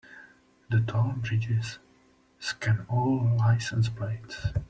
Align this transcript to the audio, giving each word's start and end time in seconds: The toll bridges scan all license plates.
The 0.71 0.79
toll 0.79 1.11
bridges 1.17 1.77
scan 2.39 2.87
all 2.89 3.37
license 3.37 3.87
plates. 3.87 4.47